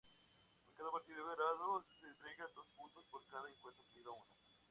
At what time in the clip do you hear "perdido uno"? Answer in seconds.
3.83-4.31